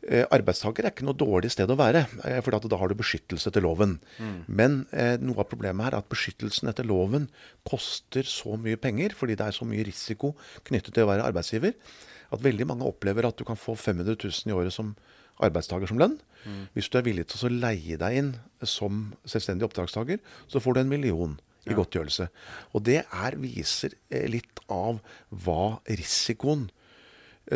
[0.06, 3.50] Eh, arbeidstaker er ikke noe dårlig sted å være, eh, for da har du beskyttelse
[3.50, 3.98] etter loven.
[4.46, 7.26] Men eh, noe av problemet her er at beskyttelsen etter loven
[7.65, 11.74] koster så mye penger, fordi det er så mye risiko knyttet til å være arbeidsgiver,
[12.32, 14.94] at veldig mange opplever at du kan få 500 000 i året som
[15.41, 16.20] arbeidstaker som lønn.
[16.78, 20.80] Hvis du er villig til å leie deg inn som selvstendig oppdragstaker, så får du
[20.84, 22.28] en million i godtgjørelse.
[22.78, 23.96] Og det er, viser
[24.30, 25.02] litt av
[25.34, 26.85] hva risikoen eh,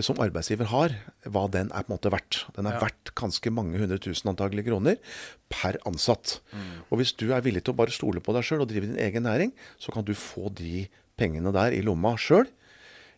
[0.06, 0.94] som arbeidsgiver har,
[1.26, 2.44] hva den er på en måte verdt.
[2.56, 2.80] Den er Ja.
[2.86, 4.98] verdt ganske mange hundre tusen antagelig kroner
[5.50, 6.40] per ansatt.
[6.92, 9.00] Og hvis du er villig til å bare stole på deg sjøl og drive din
[9.02, 12.46] egen næring, så kan du få de pengene der i lomma sjøl.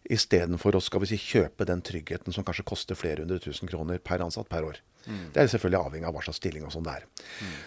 [0.09, 3.99] Istedenfor å skal vi si, kjøpe den tryggheten som kanskje koster flere hundre tusen kroner
[4.01, 4.79] per ansatt per år.
[5.05, 7.05] Det er selvfølgelig avhengig av hva slags stilling og sånn det er.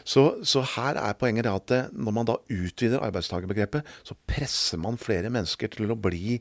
[0.07, 4.79] Så, så her er poenget det at eh, når man da utvider arbeidstakerbegrepet, så presser
[4.79, 6.37] man flere mennesker til å bli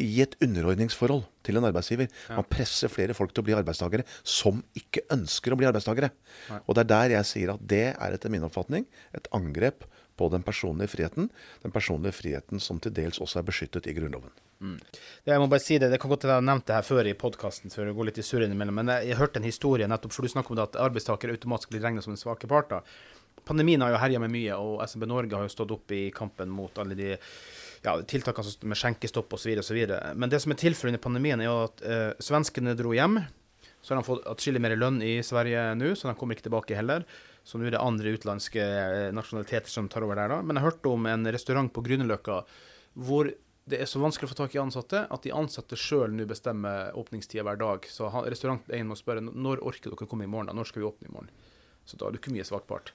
[0.00, 2.10] i et underordningsforhold til en arbeidsgiver.
[2.32, 6.12] Man presser flere folk til å bli arbeidstakere som ikke ønsker å bli arbeidstakere.
[6.64, 9.86] Og det er der jeg sier at det er etter min oppfatning et angrep
[10.20, 11.30] på den personlige friheten.
[11.62, 14.34] Den personlige friheten som til dels også er beskyttet i Grunnloven.
[14.60, 16.84] Det, jeg må bare si det, det kan godt hende jeg har nevnt det her
[16.84, 19.48] før i podkasten, før jeg går litt i surr innimellom, men jeg, jeg hørte en
[19.48, 22.50] historie nettopp, for du snakker om det at arbeidstakere automatisk blir regnet som den svake
[22.50, 22.84] parter.
[23.48, 26.52] Pandemien har jo herja med mye, og SMB Norge har jo stått opp i kampen
[26.52, 27.14] mot alle de
[27.84, 29.50] ja, tiltakene med skjenkestopp osv.
[30.14, 33.20] Men det som er tilfellet under pandemien, er jo at eh, svenskene dro hjem.
[33.80, 36.76] Så har de fått atskillig mer lønn i Sverige nå, så de kommer ikke tilbake
[36.76, 37.06] heller.
[37.44, 40.42] Så nå er det andre utenlandske eh, nasjonaliteter som tar over der, da.
[40.44, 42.42] Men jeg hørte om en restaurant på Grünerløkka
[43.00, 43.30] hvor
[43.70, 46.96] det er så vanskelig å få tak i ansatte at de ansatte sjøl nå bestemmer
[46.98, 47.86] åpningstida hver dag.
[47.88, 50.56] Så restauranteieren må spørre når orker dere komme i morgen, da?
[50.58, 51.30] Når skal vi åpne i morgen?
[51.86, 52.92] Så da er du ikke mye svak part.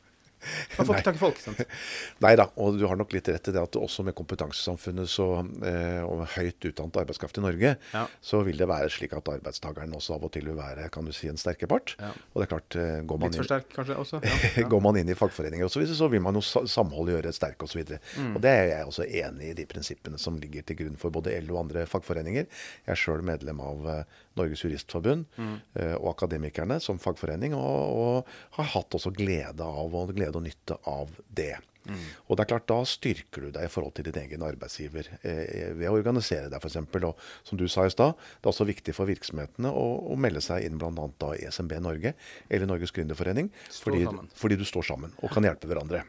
[0.78, 1.62] Man får ikke tak i folk, sant.
[2.26, 5.28] Nei da, og du har nok litt rett i det at også med kompetansesamfunnet så,
[5.66, 8.06] eh, og høyt utdannet arbeidskraft i Norge, Ja.
[8.22, 11.12] så vil det være slik at arbeidstakeren også av og til vil være kan du
[11.16, 11.96] si, en sterke part.
[12.00, 12.12] Ja.
[12.34, 14.22] Og det er klart, eh, går man Litt for sterk, kanskje, også?
[14.60, 14.68] Ja.
[14.70, 17.64] Går man inn i fagforeninger osv., så, videre, så vil man jo samholdet gjøre sterke
[17.68, 17.82] osv.
[17.86, 18.36] Og, Mm.
[18.36, 21.34] og det er jeg også enig i de prinsippene som ligger til grunn for både
[21.44, 22.46] LO og andre fagforeninger.
[22.86, 24.04] Jeg er sjøl medlem av eh,
[24.36, 25.56] Norges Juristforbund Mm.
[26.00, 30.78] og Akademikerne som fagforening, og, og har hatt også glede av og glede og nytte
[30.88, 31.56] av det.
[31.86, 32.06] Mm.
[32.28, 35.72] Og det er klart, Da styrker du deg i forhold til din egen arbeidsgiver eh,
[35.78, 36.80] ved å organisere deg f.eks.
[36.82, 40.44] Og som du sa i stad, det er også viktig for virksomhetene å, å melde
[40.44, 41.30] seg inn bl.a.
[41.38, 42.16] i SMB Norge
[42.50, 43.52] eller Norges Gründerforening.
[43.70, 46.04] Fordi, fordi du står sammen og kan hjelpe hverandre.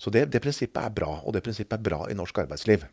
[0.00, 2.86] Så det, det prinsippet er bra, og det prinsippet er bra i norsk arbeidsliv.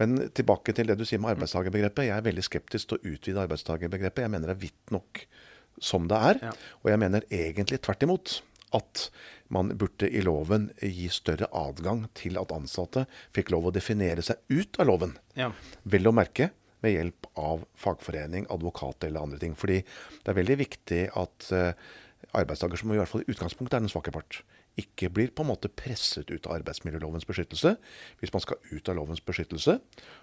[0.00, 2.08] Men tilbake til det du sier med arbeidstakerbegrepet.
[2.08, 4.24] Jeg er veldig skeptisk til å utvide arbeidstakerbegrepet.
[4.26, 5.22] Jeg mener det er vidt nok
[5.82, 6.42] som det er.
[6.48, 6.56] Ja.
[6.82, 8.40] Og jeg mener egentlig tvert imot
[8.74, 9.08] at
[9.54, 13.06] man burde i loven gi større adgang til at ansatte
[13.36, 15.16] fikk lov å definere seg ut av loven.
[15.38, 15.52] Ja.
[15.82, 16.50] Vel å merke
[16.84, 19.54] med hjelp av fagforening, advokat eller andre ting.
[19.56, 21.72] Fordi det er veldig viktig at eh,
[22.34, 24.42] arbeidstaker, som i hvert fall i utgangspunktet er den svake part,
[24.80, 27.76] ikke blir på en måte presset ut av arbeidsmiljølovens beskyttelse.
[28.20, 29.78] Hvis man skal ut av lovens beskyttelse,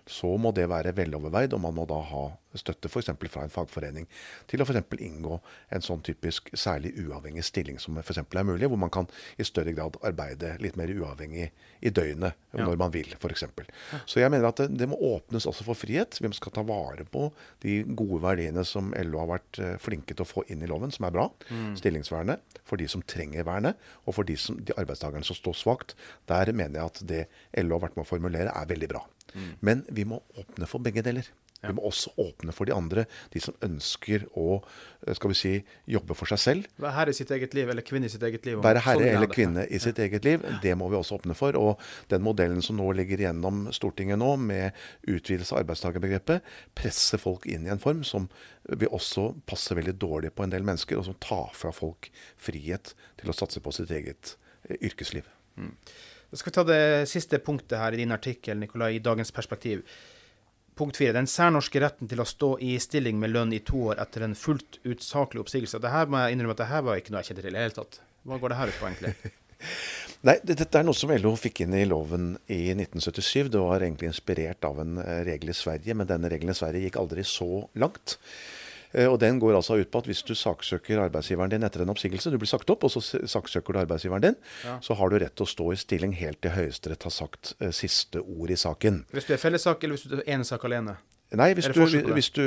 [0.09, 2.25] så må det være veloverveid, og man må da ha
[2.59, 3.09] støtte f.eks.
[3.31, 4.07] fra en fagforening
[4.51, 4.97] til å f.eks.
[4.99, 5.39] inngå
[5.71, 8.17] en sånn typisk særlig uavhengig stilling som f.eks.
[8.23, 12.65] er mulig, hvor man kan i større grad arbeide litt mer uavhengig i døgnet Ja.
[12.65, 13.45] når man vil, f.eks.
[14.05, 16.17] Så jeg mener at det, det må åpnes også for frihet.
[16.19, 17.29] Vi skal ta vare på
[17.63, 20.91] de gode verdiene som LO har vært eh, flinke til å få inn i loven,
[20.91, 21.29] som er bra.
[21.79, 25.95] Stillingsvernet for de som trenger vernet, og for de, som, de arbeidstakerne som står svakt.
[26.27, 27.21] Der mener jeg at det
[27.63, 29.05] LO har vært med å formulere, er veldig bra.
[29.63, 31.23] Men vi må åpne for begge deler.
[31.61, 35.51] Vi må også åpne for de andre, de som ønsker å eh, skal vi si,
[35.93, 36.69] jobbe for seg selv.
[36.81, 38.59] Være herre i sitt eget liv, eller kvinne i sitt eget liv.
[38.63, 41.37] Være sånn herre vil eller kvinne i sitt eget liv, det må vi også åpne
[41.37, 41.57] for.
[41.59, 41.81] Og
[42.13, 46.47] den modellen som nå ligger gjennom Stortinget nå, med utvidelse av arbeidstakerbegrepet,
[46.77, 48.29] presser folk inn i en form som
[48.69, 52.09] vil også passe veldig dårlig på en del mennesker, og som tar fra folk
[52.41, 54.35] frihet til å satse på sitt eget
[54.81, 54.81] yrkesliv.
[54.81, 55.29] yrkesliv.
[56.31, 59.83] Da skal vi ta det siste punktet her i din artikkel, Nikolai, i dagens perspektiv.
[60.81, 61.13] Punkt fire.
[61.13, 64.33] Den særnorske retten til å stå i stilling med lønn i to år etter en
[64.33, 65.77] fullt ut saklig oppsigelse.
[65.77, 67.57] Det her må jeg innrømme at det her var ikke noe jeg kjente til i
[67.59, 67.99] det hele tatt.
[68.25, 69.31] Hva går det her ut på, egentlig?
[70.27, 73.51] Nei, dette er noe som LO fikk inn i loven i 1977.
[73.53, 76.89] Det var egentlig inspirert av en eh, regel i Sverige, men denne regelen i Sverige
[76.89, 78.17] gikk aldri så langt.
[78.93, 81.89] Eh, Og Den går altså ut på at hvis du saksøker arbeidsgiveren din etter en
[81.93, 84.79] oppsigelse, du blir sagt opp, og så saksøker du arbeidsgiveren din, Ja.
[84.81, 87.71] så har du rett til å stå i stilling helt til Høyesterett har sagt eh,
[87.71, 89.05] siste ord i saken.
[89.13, 90.97] Hvis du er fellessak, eller hvis du er enesak alene?
[91.33, 92.41] Nei, hvis du, hvis du,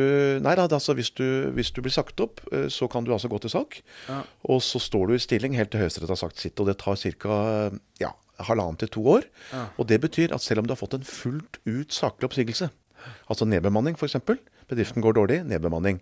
[0.45, 1.25] nei da, altså hvis du,
[1.57, 3.79] hvis du blir sagt opp, eh, så kan du altså gå til sak.
[4.11, 4.23] Ja.
[4.45, 6.61] Og så står du i stilling helt til Høyesterett har sagt sitt.
[6.61, 7.71] Og det tar ca.
[7.99, 8.11] Ja,
[8.45, 9.25] halvannen til to år.
[9.55, 9.69] Ja.
[9.79, 12.69] Og det betyr at selv om du har fått en fullt ut saklig oppsigelse,
[13.31, 14.17] altså nedbemanning f.eks.,
[14.71, 16.01] bedriften går dårlig, nedbemanning,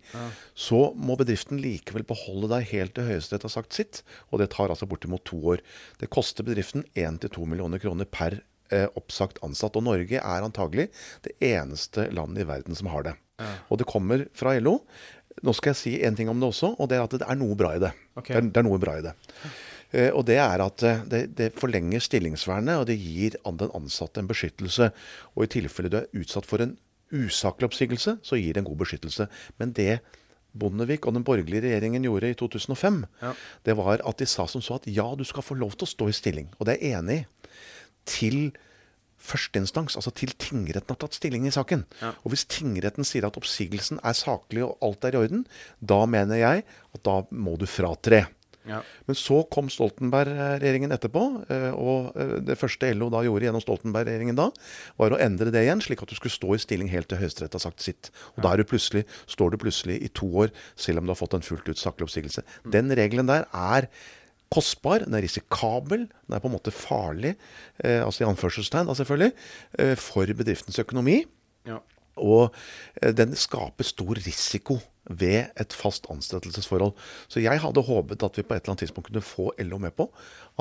[0.54, 4.02] så må bedriften likevel beholde deg helt til Høyesterett har sagt sitt.
[4.30, 5.64] Og det tar altså bortimot to år.
[6.00, 8.40] Det koster bedriften 1-2 millioner kroner per
[8.72, 9.78] eh, oppsagt ansatt.
[9.78, 10.88] Og Norge er antagelig
[11.26, 13.16] det eneste landet i verden som har det.
[13.72, 14.78] Og det kommer fra LO.
[15.42, 17.38] Nå skal jeg si en ting om det også, og det er at det er
[17.40, 17.92] noe bra i det.
[18.14, 18.34] Okay.
[18.34, 19.14] Det, er, det er noe bra i det.
[19.92, 24.22] Eh, og det er at eh, det, det forlenger stillingsvernet, og det gir den ansatte
[24.22, 24.90] en beskyttelse.
[25.34, 26.76] Og i tilfelle du er utsatt for en
[27.12, 29.28] usaklig oppsigelse, så gir det en god beskyttelse.
[29.60, 30.00] Men det
[30.52, 33.30] Bondevik og den borgerlige regjeringen gjorde i 2005, Ja.
[33.64, 35.92] det var at de sa som så at ja, du skal få lov til å
[35.94, 36.50] stå i stilling.
[36.60, 37.26] Og det er jeg enig i.
[38.04, 38.52] Til
[39.22, 41.84] førsteinstans, altså til tingretten har tatt stilling i saken.
[42.02, 42.10] Ja.
[42.24, 45.44] Og hvis tingretten sier at oppsigelsen er saklig og alt er i orden,
[45.80, 48.24] da mener jeg at da må du fratre.
[48.68, 48.78] Ja.
[49.08, 54.38] Men så kom Stoltenberg-regjeringen etterpå, eh, og eh, det første LO da gjorde gjennom Stoltenberg-regjeringen
[54.38, 54.48] da,
[55.00, 57.58] var å endre det igjen, slik at du skulle stå i stilling helt til Høyesterett
[57.58, 58.12] har sagt sitt.
[58.36, 61.20] Og da er du plutselig, står du plutselig i to år, selv om du har
[61.20, 62.46] fått en fullt ut saklig oppsigelse.
[62.70, 63.90] Den regelen der er
[64.52, 67.34] kostbar, den er risikabel, den er på en måte farlig,
[67.82, 69.32] eh, altså i anførselstegn da selvfølgelig,
[69.78, 71.22] eh, for bedriftens økonomi.
[71.68, 71.80] Ja.
[72.20, 72.50] Og
[73.00, 76.94] eh, den skaper stor risiko ved et fast ansettelsesforhold.
[77.28, 79.96] Så jeg hadde håpet at vi på et eller annet tidspunkt kunne få LO med
[79.98, 80.08] på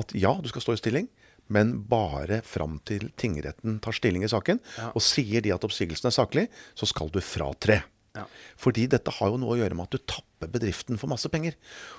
[0.01, 1.09] at ja, du skal stå i stilling,
[1.51, 4.61] men bare fram til tingretten tar stilling i saken.
[4.79, 4.91] Ja.
[4.95, 7.81] Og sier de at oppsigelsen er saklig, så skal du fratre.
[8.15, 8.25] Ja.
[8.59, 11.53] Fordi dette har jo noe å gjøre med at du tapper bedriften for masse penger.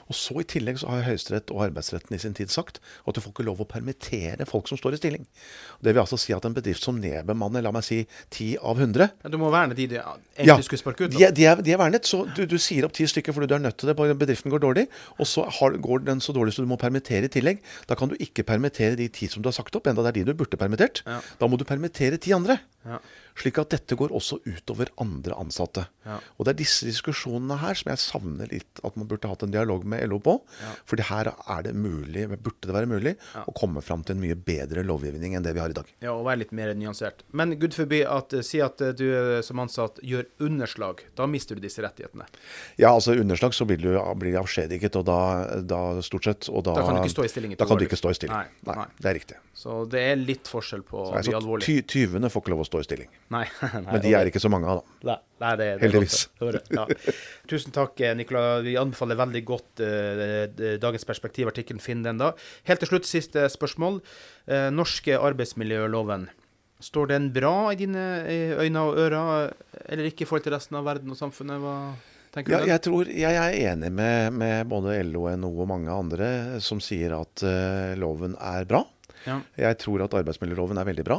[0.08, 3.20] Og så i tillegg så har Høyesterett og arbeidsretten i sin tid sagt at du
[3.22, 5.26] får ikke lov å permittere folk som står i stilling.
[5.82, 8.00] Det vil altså si at en bedrift som nedbemanner, la meg si
[8.30, 11.10] 10 av 100 Ja, Du må verne de du egentlig skulle sparke ut.
[11.14, 12.04] de, er- de, er, de er vernet.
[12.08, 13.96] Så du, du sier opp ti stykker fordi du er nødt til det.
[13.96, 14.88] bare Bedriften går dårlig.
[15.18, 17.60] Og så har, går den så dårlig så du må permittere i tillegg.
[17.86, 20.24] Da kan du ikke permittere de ti som du har sagt opp, enda det er
[20.24, 21.02] de du burde permittert.
[21.06, 21.20] Ja.
[21.38, 22.58] Da må du permittere ti andre.
[22.86, 22.98] Ja.
[23.38, 25.86] Slik at dette går også utover andre ansatte.
[26.04, 26.18] Ja.
[26.36, 29.52] Og det er disse diskusjonene her som jeg savner litt at man burde hatt en
[29.54, 30.36] dialog med LO på.
[30.62, 30.72] Ja.
[30.88, 33.14] Fordi her er det mulig, burde det være mulig
[33.46, 35.88] å komme fram til en mye bedre lovgivning enn det vi har i dag.
[36.04, 37.22] Ja, og være litt mer nyansert.
[37.32, 41.04] Men gud forby at eh, si at eh, du eh, som ansatt gjør underslag.
[41.18, 42.26] Da mister du disse rettighetene.
[42.80, 43.90] Ja, altså underslag så blir du
[44.22, 45.18] blir avskjediget, og da,
[45.66, 47.84] da stort sett og da, Da kan du ikke stå i stilling Da kan du
[47.86, 48.36] ikke stå i stilling.
[48.36, 48.86] Nei, Nei, nei.
[48.98, 49.38] det er riktig.
[49.56, 51.84] Så det er litt forskjell på Nei, de så alvorlige.
[51.92, 53.10] tyvene får ikke lov å stå i stilling.
[53.34, 55.12] Nei, nei, Men de er ikke så mange av, da.
[55.12, 56.20] Nei, nei, det, det Heldigvis.
[56.72, 56.84] Ja.
[57.50, 58.62] Tusen takk, eh, Nicolai.
[58.66, 61.82] Vi anbefaler veldig godt d- dagens perspektivartikkelen.
[61.82, 62.32] Finn den da.
[62.70, 64.00] Helt til slutt, siste spørsmål.
[64.46, 66.28] Eh, norske arbeidsmiljøloven.
[66.82, 68.02] Står den bra i dine
[68.58, 69.52] øyne og ører,
[69.86, 71.60] eller ikke i forhold til resten av verden og samfunnet?
[71.62, 71.74] Hva
[72.34, 72.70] tenker Ja, du?
[72.72, 76.30] jeg tror jeg er enig med, med både LO, NHO og mange andre
[76.64, 78.82] som sier at uh, loven er bra.
[79.28, 79.38] Ja.
[79.58, 81.18] Jeg tror at arbeidsmiljøloven er veldig bra.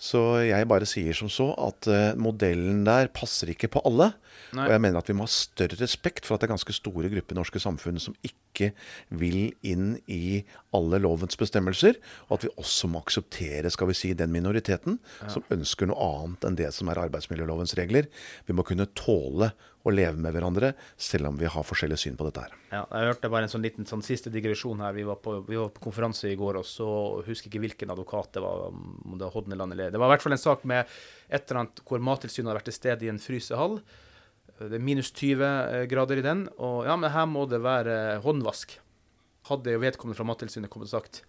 [0.00, 4.12] Så jeg bare sier som så at eh, modellen der passer ikke på alle.
[4.52, 4.66] Nei.
[4.66, 7.10] Og jeg mener at vi må ha større respekt for at det er ganske store
[7.12, 8.72] grupper i norske samfunn som ikke
[9.16, 10.42] vil inn i
[10.76, 11.96] alle lovens bestemmelser,
[12.28, 14.98] og at vi også må akseptere skal vi si, den minoriteten
[15.32, 18.10] som ønsker noe annet enn det som er arbeidsmiljølovens regler.
[18.48, 22.26] Vi må kunne tåle å leve med hverandre, selv om vi har forskjellig syn på
[22.28, 22.54] dette her.
[22.70, 24.94] Ja, jeg hørte bare en sånn liten sånn siste digresjon her.
[24.94, 26.88] Vi var, på, vi var på konferanse i går, og så
[27.26, 28.68] husker ikke hvilken advokat det var.
[28.70, 30.86] om det var Hodneland eller Det var i hvert fall en sak med
[31.28, 33.80] et eller annet hvor Mattilsynet hadde vært til stede i en frysehall.
[34.62, 38.76] Det er minus 20 grader i den, og ja, men her må det være håndvask.
[39.48, 41.24] Hadde jo vedkommende fra Mattilsynet kommet og sagt.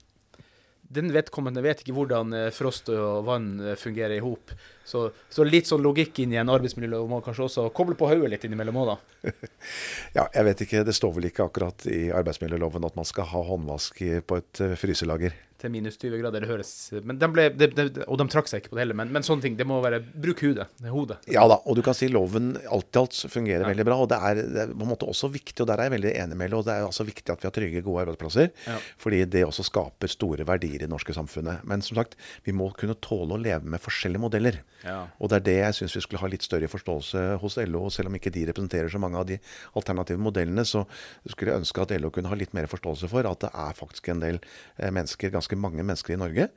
[0.94, 4.52] Den vedkommende vet ikke hvordan eh, frost og vann eh, fungerer i hop.
[4.86, 8.34] Så, så litt sånn logikk inn i en arbeidsmiljølov må kanskje også koble på hodet
[8.34, 9.32] litt innimellom òg, da.
[10.18, 10.84] Ja, jeg vet ikke.
[10.86, 14.76] Det står vel ikke akkurat i arbeidsmiljøloven at man skal ha håndvask på et eh,
[14.80, 15.38] fryselager.
[15.64, 16.70] Til minus 20 grader, det høres
[17.08, 19.24] Men de ble, de, de, Og de trakk seg ikke på det heller, men, men
[19.24, 19.54] sånne ting.
[19.56, 20.66] Det må være Bruk hodet.
[20.84, 21.22] Det hodet.
[21.32, 23.98] Ja da, og du kan si loven alt i alt fungerer veldig bra.
[24.04, 26.14] Og det er, det er på en måte også viktig, og der er jeg veldig
[26.26, 28.52] enig med Lo, det er også viktig at vi har trygge, gode arbeidsplasser.
[28.68, 28.76] Ja.
[29.00, 31.64] Fordi det også skaper store verdier i det norske samfunnet.
[31.70, 34.60] Men som sagt, vi må kunne tåle å leve med forskjellige modeller.
[34.84, 35.06] Ja.
[35.24, 37.86] Og det er det jeg syns vi skulle ha litt større forståelse hos LO.
[37.94, 39.40] Selv om ikke de representerer så mange av de
[39.80, 40.84] alternative modellene, så
[41.30, 44.12] skulle jeg ønske at LO kunne ha litt mer forståelse for at det er faktisk
[44.12, 46.50] en del eh, mennesker, ganske mange mennesker i Norge,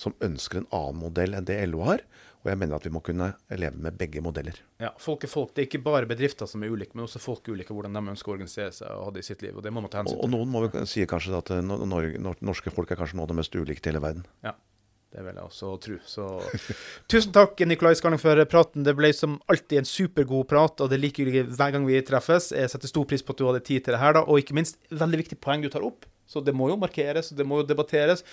[0.00, 2.04] som ønsker en annen modell enn det LO har.
[2.44, 4.58] Og jeg mener at vi må kunne leve med begge modeller.
[4.82, 5.54] Ja, folk er folk.
[5.56, 8.12] Det er ikke bare bedrifter som er ulike, men også folk er ulike hvordan de
[8.12, 9.56] ønsker å organisere seg og ha det i sitt liv.
[9.56, 10.20] Og det må man ta hensyn til.
[10.20, 13.32] og og noen må vel si kanskje at eh, norske folk er kanskje noe av
[13.32, 14.28] det mest ulike i hele verden.
[14.44, 14.52] Ja,
[15.16, 15.96] det vil jeg også tro.
[16.04, 16.28] Så
[17.14, 18.84] tusen takk, Nikolai Skarling, for praten.
[18.84, 22.52] Det ble som alltid en supergod prat, og det er likegyldig hver gang vi treffes.
[22.52, 24.26] Jeg setter stor pris på at du hadde tid til det her, da.
[24.28, 26.04] Og ikke minst, veldig viktig poeng du tar opp.
[26.26, 28.24] Så det må jo markeres, det må jo debatteres.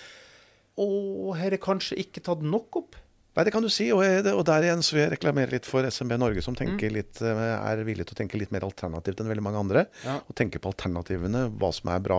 [0.80, 2.98] Og her er kanskje ikke tatt nok opp.
[3.32, 3.86] Nei, det kan du si.
[3.96, 7.16] Og, og der igjen så vil jeg reklamere litt for SMB Norge, som tenker litt,
[7.24, 9.84] eh, er villig til å tenke litt mer alternativt enn veldig mange andre.
[10.04, 10.18] Ja.
[10.20, 12.18] Og tenke på alternativene, hva som er bra.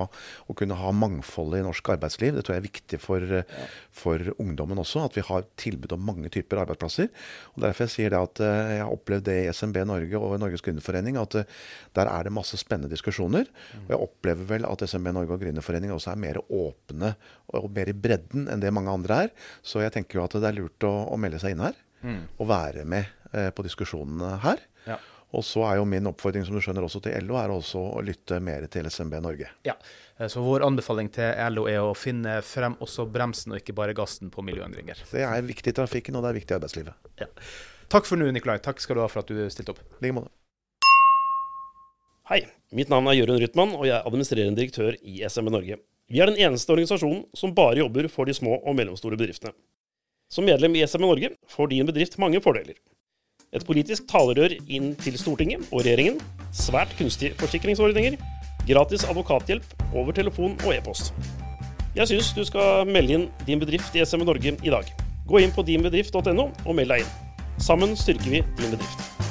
[0.50, 2.34] Å kunne ha mangfoldet i norsk arbeidsliv.
[2.34, 3.68] Det tror jeg er viktig for, ja.
[3.94, 5.04] for ungdommen også.
[5.06, 7.12] At vi har tilbud om mange typer arbeidsplasser.
[7.54, 10.36] Og Derfor jeg sier det at eh, jeg har opplevd det i SMB Norge og
[10.42, 11.62] Norges Gründerforening, at eh,
[11.94, 13.46] der er det masse spennende diskusjoner.
[13.84, 17.14] Og jeg opplever vel at SMB Norge og Gründerforening også er mer åpne
[17.54, 19.34] og mer i bredden enn det mange andre er.
[19.62, 22.48] Så jeg tenker jo at det er lurt å, å melde seg inn her og
[22.50, 24.60] være med eh, på diskusjonene her.
[24.90, 24.98] Ja.
[25.34, 28.02] Og så er jo min oppfordring som du skjønner også til LO, er også å
[28.06, 29.48] lytte mer til SMB Norge.
[29.66, 29.74] Ja.
[30.20, 33.96] Eh, Så vår anbefaling til LO er å finne frem også bremsen, og ikke bare
[33.98, 35.00] gassen på miljøendringer.
[35.10, 37.10] Det er viktig i trafikken, og det er viktig i arbeidslivet.
[37.24, 37.30] Ja.
[37.90, 38.60] Takk for nå, Nikolai.
[38.62, 39.82] Takk skal du ha for at du stilte opp.
[40.02, 40.30] I like måte.
[42.30, 45.80] Hei, mitt navn er Jørund Rytman, og jeg er administrerende direktør i SMB Norge.
[46.12, 49.56] Vi er den eneste organisasjonen som bare jobber for de små og mellomstore bedriftene.
[50.34, 52.74] Som medlem i SMN Norge får din bedrift mange fordeler.
[53.54, 56.18] Et politisk talerør inn til Stortinget og regjeringen,
[56.50, 58.18] svært kunstige forsikringsordninger,
[58.66, 61.14] gratis advokathjelp over telefon og e-post.
[61.94, 64.90] Jeg syns du skal melde inn din bedrift i SMN Norge i dag.
[65.30, 67.14] Gå inn på dinbedrift.no og meld deg inn.
[67.62, 69.23] Sammen styrker vi din bedrift.